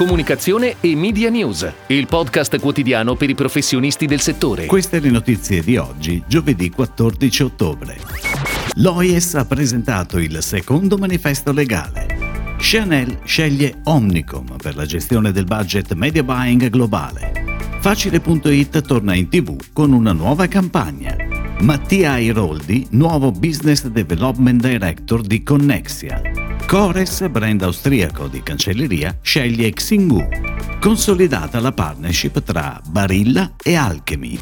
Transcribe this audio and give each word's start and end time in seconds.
Comunicazione 0.00 0.76
e 0.80 0.96
Media 0.96 1.28
News, 1.28 1.70
il 1.88 2.06
podcast 2.06 2.58
quotidiano 2.58 3.16
per 3.16 3.28
i 3.28 3.34
professionisti 3.34 4.06
del 4.06 4.20
settore. 4.20 4.64
Queste 4.64 4.98
le 4.98 5.10
notizie 5.10 5.62
di 5.62 5.76
oggi, 5.76 6.22
giovedì 6.26 6.70
14 6.70 7.42
ottobre. 7.42 7.98
L'OIS 8.76 9.34
ha 9.34 9.44
presentato 9.44 10.16
il 10.16 10.38
secondo 10.40 10.96
manifesto 10.96 11.52
legale. 11.52 12.56
Chanel 12.56 13.18
sceglie 13.24 13.80
Omnicom 13.84 14.56
per 14.56 14.74
la 14.74 14.86
gestione 14.86 15.32
del 15.32 15.44
budget 15.44 15.92
media 15.92 16.22
buying 16.22 16.70
globale. 16.70 17.32
Facile.it 17.80 18.80
torna 18.80 19.12
in 19.12 19.28
tv 19.28 19.54
con 19.74 19.92
una 19.92 20.12
nuova 20.12 20.46
campagna. 20.46 21.14
Mattia 21.60 22.12
Airoldi, 22.12 22.86
nuovo 22.92 23.32
Business 23.32 23.86
Development 23.86 24.62
Director 24.62 25.20
di 25.20 25.42
Connexia. 25.42 26.29
Cores, 26.70 27.28
brand 27.28 27.62
austriaco 27.62 28.28
di 28.28 28.44
cancelleria, 28.44 29.18
sceglie 29.22 29.72
Xingu. 29.72 30.49
Consolidata 30.80 31.60
la 31.60 31.72
partnership 31.72 32.42
tra 32.42 32.80
Barilla 32.88 33.52
e 33.62 33.74
Alchemy. 33.74 34.38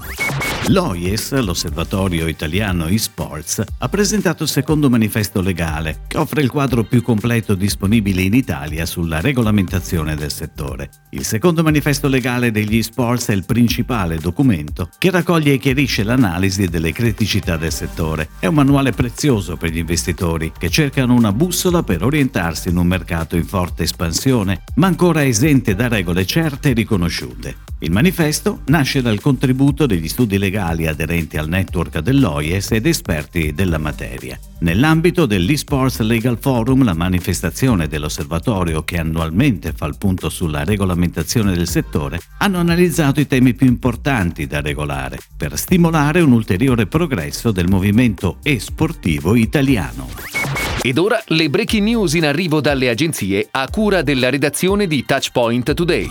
L'OIES, 0.69 1.33
l'Osservatorio 1.41 2.27
Italiano 2.29 2.87
eSports, 2.87 3.65
ha 3.79 3.89
presentato 3.89 4.43
il 4.43 4.49
secondo 4.49 4.91
manifesto 4.91 5.41
legale 5.41 6.03
che 6.07 6.19
offre 6.19 6.43
il 6.43 6.51
quadro 6.51 6.85
più 6.85 7.03
completo 7.03 7.55
disponibile 7.55 8.23
in 8.23 8.35
Italia 8.35 8.85
sulla 8.85 9.21
regolamentazione 9.21 10.15
del 10.15 10.31
settore. 10.31 10.91
Il 11.11 11.25
secondo 11.25 11.63
manifesto 11.63 12.07
legale 12.07 12.51
degli 12.51 12.77
eSports 12.77 13.29
è 13.29 13.33
il 13.33 13.47
principale 13.47 14.19
documento 14.19 14.91
che 14.99 15.11
raccoglie 15.11 15.55
e 15.55 15.59
chiarisce 15.59 16.03
l'analisi 16.03 16.69
delle 16.69 16.93
criticità 16.93 17.57
del 17.57 17.73
settore. 17.73 18.29
È 18.39 18.47
un 18.47 18.55
manuale 18.55 18.93
prezioso 18.93 19.57
per 19.57 19.71
gli 19.71 19.79
investitori 19.79 20.53
che 20.57 20.69
cercano 20.69 21.15
una 21.15 21.33
bussola 21.33 21.83
per 21.83 22.05
orientarsi 22.05 22.69
in 22.69 22.77
un 22.77 22.87
mercato 22.87 23.37
in 23.37 23.47
forte 23.47 23.85
espansione, 23.85 24.65
ma 24.75 24.87
ancora 24.87 25.25
esente 25.25 25.75
da 25.75 25.89
regole 25.89 26.27
certe 26.29 26.69
e 26.69 26.73
riconosciute. 26.75 27.57
Il 27.79 27.91
manifesto 27.91 28.61
nasce 28.67 29.01
dal 29.01 29.19
contributo 29.19 29.87
degli 29.87 30.09
studi 30.09 30.37
legali 30.37 30.87
aderenti 30.87 31.39
al 31.39 31.49
network 31.49 32.01
dell'OIES 32.01 32.73
ed 32.73 32.85
esperti 32.85 33.55
della 33.55 33.79
materia. 33.79 34.39
Nell'ambito 34.59 35.25
dell'eSports 35.25 36.01
Legal 36.01 36.37
Forum, 36.39 36.85
la 36.85 36.93
manifestazione 36.93 37.89
dell'osservatorio 37.89 38.85
che 38.85 38.99
annualmente 38.99 39.73
fa 39.73 39.87
il 39.87 39.97
punto 39.97 40.29
sulla 40.29 40.65
regolamentazione 40.65 41.55
del 41.55 41.69
settore, 41.69 42.21
hanno 42.39 42.59
analizzato 42.59 43.21
i 43.21 43.27
temi 43.27 43.55
più 43.55 43.67
importanti 43.67 44.47
da 44.47 44.61
regolare 44.61 45.19
per 45.35 45.57
stimolare 45.57 46.21
un 46.21 46.33
ulteriore 46.33 46.87
progresso 46.87 47.53
del 47.53 47.69
movimento 47.69 48.37
e-sportivo 48.43 49.35
italiano. 49.35 50.68
Ed 50.81 50.97
ora 50.97 51.21
le 51.27 51.51
breaking 51.51 51.83
news 51.83 52.15
in 52.15 52.25
arrivo 52.25 52.61
dalle 52.61 52.89
agenzie 52.89 53.49
a 53.51 53.69
cura 53.69 54.03
della 54.03 54.31
redazione 54.31 54.87
di 54.87 55.05
Touchpoint 55.05 55.75
Today. 55.75 56.09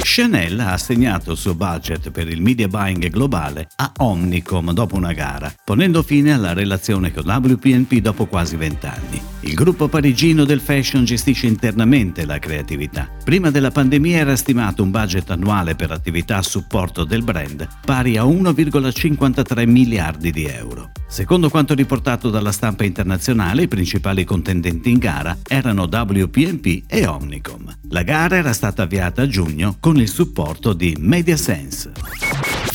Chanel 0.00 0.60
ha 0.60 0.72
assegnato 0.72 1.32
il 1.32 1.36
suo 1.36 1.54
budget 1.54 2.10
per 2.10 2.28
il 2.28 2.40
media 2.40 2.68
buying 2.68 3.08
globale 3.10 3.68
a 3.76 3.92
Omnicom 3.96 4.72
dopo 4.72 4.94
una 4.94 5.12
gara, 5.12 5.52
ponendo 5.64 6.02
fine 6.02 6.32
alla 6.32 6.52
relazione 6.52 7.12
con 7.12 7.24
WPNP 7.24 7.94
dopo 7.94 8.26
quasi 8.26 8.56
vent'anni. 8.56 9.35
Il 9.46 9.54
gruppo 9.54 9.86
parigino 9.86 10.44
del 10.44 10.58
fashion 10.58 11.04
gestisce 11.04 11.46
internamente 11.46 12.26
la 12.26 12.40
creatività. 12.40 13.08
Prima 13.22 13.48
della 13.50 13.70
pandemia 13.70 14.18
era 14.18 14.34
stimato 14.34 14.82
un 14.82 14.90
budget 14.90 15.30
annuale 15.30 15.76
per 15.76 15.92
attività 15.92 16.38
a 16.38 16.42
supporto 16.42 17.04
del 17.04 17.22
brand 17.22 17.66
pari 17.84 18.16
a 18.16 18.24
1,53 18.24 19.68
miliardi 19.68 20.32
di 20.32 20.46
euro. 20.46 20.90
Secondo 21.06 21.48
quanto 21.48 21.74
riportato 21.74 22.28
dalla 22.28 22.50
stampa 22.50 22.82
internazionale, 22.82 23.62
i 23.62 23.68
principali 23.68 24.24
contendenti 24.24 24.90
in 24.90 24.98
gara 24.98 25.38
erano 25.46 25.84
WPNP 25.84 26.82
e 26.88 27.06
Omnicom. 27.06 27.72
La 27.90 28.02
gara 28.02 28.34
era 28.34 28.52
stata 28.52 28.82
avviata 28.82 29.22
a 29.22 29.28
giugno 29.28 29.76
con 29.78 29.96
il 29.98 30.08
supporto 30.08 30.72
di 30.72 30.96
MediaSense. 30.98 32.25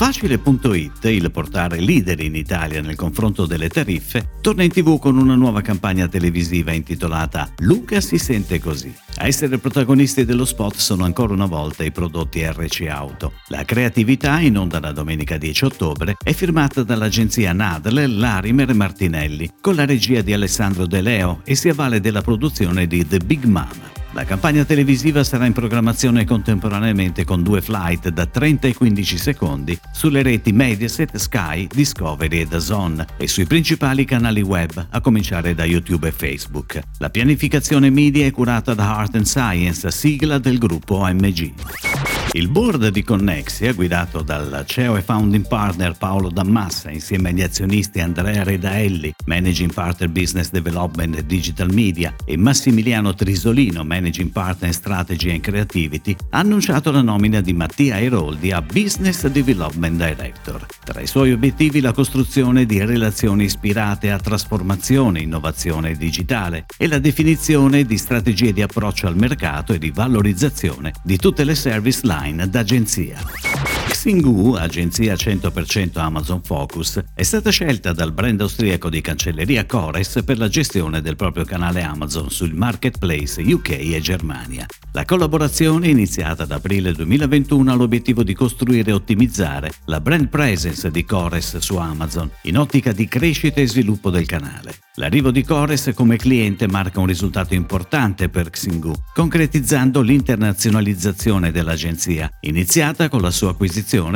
Facile.it, 0.02 1.06
il 1.06 1.30
portale 1.30 1.80
leader 1.80 2.20
in 2.22 2.34
Italia 2.34 2.82
nel 2.82 2.96
confronto 2.96 3.46
delle 3.46 3.70
tariffe, 3.70 4.32
torna 4.42 4.64
in 4.64 4.72
tv 4.72 4.98
con 4.98 5.16
una 5.16 5.36
nuova 5.36 5.62
campagna 5.62 6.08
televisiva 6.08 6.72
intitolata 6.72 7.48
Luca 7.60 8.02
si 8.02 8.18
sente 8.18 8.60
così. 8.60 8.92
A 9.22 9.28
essere 9.28 9.60
protagonisti 9.60 10.26
dello 10.26 10.46
spot 10.46 10.78
sono 10.78 11.06
ancora 11.06 11.34
una 11.34 11.46
volta 11.46 11.84
i 11.84 11.92
prodotti 11.92 12.44
RC 12.44 12.88
Auto. 12.90 13.34
La 13.50 13.64
creatività, 13.64 14.40
in 14.40 14.58
onda 14.58 14.80
la 14.80 14.92
domenica 14.92 15.38
10 15.38 15.66
ottobre, 15.66 16.16
è 16.24 16.34
firmata 16.34 16.82
dall'agenzia 16.82 17.54
Nadle, 17.54 18.08
Larimer 18.08 18.72
e 18.72 18.74
Martinelli, 18.74 19.52
con 19.62 19.76
la 19.76 19.86
regia 19.86 20.22
di 20.22 20.34
Alessandro 20.34 20.88
De 20.88 21.02
Leo 21.02 21.42
e 21.44 21.54
si 21.54 21.70
avvale 21.70 22.00
della 22.00 22.22
produzione 22.22 22.88
di 22.88 23.06
The 23.06 23.20
Big 23.20 23.44
Mama. 23.44 24.00
La 24.14 24.26
campagna 24.26 24.66
televisiva 24.66 25.24
sarà 25.24 25.46
in 25.46 25.54
programmazione 25.54 26.26
contemporaneamente 26.26 27.24
con 27.24 27.44
due 27.44 27.62
flight 27.62 28.10
da 28.10 28.26
30 28.26 28.68
e 28.68 28.74
15 28.74 29.18
secondi 29.18 29.80
sulle 29.94 30.22
reti 30.22 30.52
Mediaset, 30.52 31.16
Sky, 31.16 31.66
Discovery 31.68 32.42
e 32.42 32.46
DAZN 32.46 33.06
e 33.16 33.28
sui 33.30 33.46
principali 33.46 34.04
canali 34.04 34.42
web, 34.42 34.86
a 34.90 35.00
cominciare 35.00 35.56
da 35.56 35.64
YouTube 35.64 36.10
e 36.10 36.12
Facebook. 36.12 36.82
La 36.98 37.10
pianificazione 37.10 37.90
media 37.90 38.26
è 38.26 38.32
curata 38.32 38.74
da 38.74 38.98
Art 38.98 39.11
and 39.14 39.26
Science, 39.26 39.90
sigla 39.92 40.40
del 40.40 40.58
gruppo 40.58 40.96
OMG. 40.96 42.11
Il 42.34 42.48
board 42.48 42.88
di 42.88 43.04
Connexia, 43.04 43.74
guidato 43.74 44.22
dal 44.22 44.64
CEO 44.66 44.96
e 44.96 45.02
founding 45.02 45.46
partner 45.46 45.98
Paolo 45.98 46.30
Dammassa 46.30 46.90
insieme 46.90 47.30
agli 47.30 47.42
azionisti 47.42 48.00
Andrea 48.00 48.44
Redaelli, 48.44 49.14
Managing 49.26 49.74
Partner 49.74 50.08
Business 50.08 50.50
Development 50.50 51.18
e 51.18 51.26
Digital 51.26 51.74
Media, 51.74 52.16
e 52.24 52.38
Massimiliano 52.38 53.14
Trisolino, 53.14 53.84
Managing 53.84 54.30
Partner 54.30 54.74
Strategy 54.74 55.30
and 55.30 55.42
Creativity, 55.42 56.16
ha 56.30 56.40
annunciato 56.40 56.90
la 56.90 57.02
nomina 57.02 57.42
di 57.42 57.52
Mattia 57.52 57.96
Airoldi 57.96 58.54
a 58.54 58.62
Business 58.62 59.28
Development 59.28 59.98
Director. 59.98 60.66
Tra 60.86 61.02
i 61.02 61.08
suoi 61.08 61.34
obiettivi 61.34 61.82
la 61.82 61.92
costruzione 61.92 62.66
di 62.66 62.82
relazioni 62.86 63.44
ispirate 63.44 64.10
a 64.10 64.18
trasformazione, 64.18 65.20
innovazione 65.20 65.98
digitale 65.98 66.64
e 66.78 66.88
la 66.88 67.00
definizione 67.00 67.84
di 67.84 67.98
strategie 67.98 68.54
di 68.54 68.62
approccio 68.62 69.08
al 69.08 69.18
mercato 69.18 69.74
e 69.74 69.78
di 69.78 69.92
valorizzazione 69.92 70.94
di 71.04 71.18
tutte 71.18 71.44
le 71.44 71.56
service 71.56 72.00
line 72.04 72.20
online 72.22 72.48
d'agenzia. 72.48 73.81
Xingu, 73.88 74.54
agenzia 74.54 75.14
100% 75.14 76.00
Amazon 76.00 76.42
Focus, 76.44 77.02
è 77.14 77.24
stata 77.24 77.50
scelta 77.50 77.92
dal 77.94 78.12
brand 78.12 78.40
austriaco 78.42 78.90
di 78.90 79.02
cancelleria 79.02 79.66
Cores 79.66 80.22
per 80.24 80.38
la 80.38 80.48
gestione 80.48 81.02
del 81.02 81.16
proprio 81.16 81.44
canale 81.44 81.82
Amazon 81.82 82.30
sul 82.30 82.54
marketplace 82.54 83.42
UK 83.42 83.70
e 83.70 84.00
Germania. 84.00 84.66
La 84.92 85.06
collaborazione, 85.06 85.88
iniziata 85.88 86.44
ad 86.44 86.52
aprile 86.52 86.92
2021, 86.94 87.72
ha 87.72 87.76
l'obiettivo 87.76 88.24
di 88.24 88.36
costruire 88.36 88.92
e 88.92 88.94
ottimizzare 88.94 89.72
la 89.86 90.00
brand 90.00 90.28
presence 90.28 90.92
di 90.92 91.04
Cores 91.04 91.58
su 91.58 91.78
Amazon, 91.78 92.30
in 92.44 92.58
ottica 92.58 92.92
di 92.92 93.08
crescita 93.08 93.62
e 93.62 93.68
sviluppo 93.68 94.10
del 94.10 94.28
canale. 94.28 94.76
L'arrivo 94.96 95.32
di 95.32 95.44
Cores 95.44 95.92
come 95.96 96.18
cliente 96.18 96.68
marca 96.68 97.00
un 97.00 97.08
risultato 97.08 97.54
importante 97.56 98.30
per 98.30 98.50
Xingu, 98.50 98.94
concretizzando 99.14 100.02
l'internazionalizzazione 100.02 101.52
dell'agenzia, 101.52 102.30
iniziata 102.42 103.10
con 103.10 103.22
la 103.22 103.32
sua 103.32 103.52
acquisizione 103.52 103.70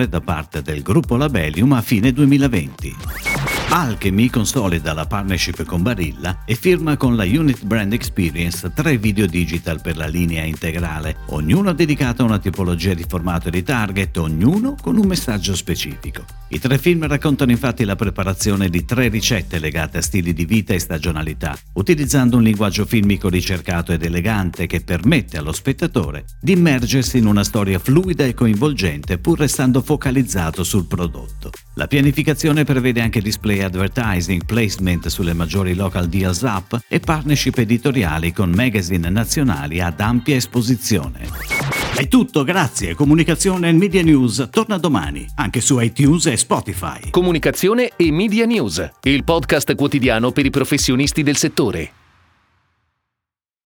da 0.10 0.20
parte 0.20 0.62
del 0.62 0.82
gruppo 0.82 1.16
Labellium 1.16 1.72
a 1.72 1.82
fine 1.82 2.12
2020. 2.12 3.25
Alchemy 3.68 4.30
consolida 4.30 4.94
la 4.94 5.06
partnership 5.06 5.64
con 5.66 5.81
Barilla 5.81 6.44
e 6.46 6.56
firma 6.56 6.96
con 6.96 7.16
la 7.16 7.24
Unit 7.24 7.66
Brand 7.66 7.92
Experience 7.92 8.72
tre 8.74 8.98
video 8.98 9.26
digital 9.26 9.81
per 9.81 9.98
la 9.98 10.08
linea 10.08 10.44
integrale, 10.44 11.18
ognuno 11.28 11.74
dedicato 11.74 12.22
a 12.22 12.25
una 12.25 12.40
tipologia 12.40 12.94
di 12.94 13.06
formato 13.08 13.50
e 13.50 13.52
di 13.52 13.64
target, 13.64 14.16
ognuno 14.18 14.75
con 14.81 14.98
un 14.98 15.06
messaggio 15.06 15.56
specifico. 15.56 16.24
I 16.50 16.59
tre 16.59 16.78
film 16.78 17.06
raccontano 17.08 17.52
infatti 17.52 17.84
la 17.84 17.96
preparazione 17.96 18.70
di 18.70 18.86
tre 18.86 19.09
ricette 19.09 19.59
legate 19.59 19.98
a 19.98 20.02
stili 20.02 20.31
di 20.31 20.46
vita 20.46 20.74
e 20.74 20.80
stagionalità, 20.80 21.58
utilizzando 21.74 22.38
un 22.38 22.44
linguaggio 22.44 22.86
filmico 22.86 23.28
ricercato 23.30 23.92
ed 23.92 24.04
elegante 24.04 24.68
che 24.68 24.81
permette 24.81 25.38
allo 25.38 25.52
spettatore 25.52 26.25
di 26.40 26.54
immergersi 26.54 27.18
in 27.18 27.25
una 27.25 27.44
storia 27.44 27.80
fluida 27.80 28.24
e 28.25 28.34
coinvolgente 28.34 29.18
pur 29.18 29.39
restando 29.39 29.81
focalizzato 29.81 30.63
sul 30.63 30.86
prodotto. 30.86 31.50
La 31.74 31.88
pianificazione 31.88 32.63
prevede 32.63 33.01
anche 33.01 33.22
display 33.22 33.55
advertising, 33.62 34.46
placement 34.46 35.07
sulle 35.07 35.34
maggiori 35.34 35.74
local 35.74 36.07
deals 36.07 36.44
app 36.44 36.74
e 36.88 37.00
partnership 37.00 37.57
editoriali 37.57 38.34
con 38.34 38.52
magazine 38.52 39.10
nazionali 39.10 39.81
ad 39.81 40.00
ampia 40.00 40.36
esposizione. 40.36 41.28
È 41.96 42.07
tutto, 42.07 42.44
grazie. 42.44 42.94
Comunicazione 42.94 43.69
e 43.69 43.72
Media 43.72 44.04
News 44.04 44.50
torna 44.52 44.78
domani, 44.78 45.25
anche 45.36 45.62
su 45.62 45.80
iTunes 45.80 46.25
e 46.25 46.38
Spotify. 46.38 47.10
Comunicazione 47.10 47.92
e 47.96 48.12
Media 48.12 48.46
News, 48.46 48.90
il 49.04 49.24
podcast 49.24 49.75
quotidiano 49.75 50.31
per 50.31 50.46
i 50.46 50.50
professionisti 50.50 51.24
del 51.24 51.38
settore. 51.38 52.05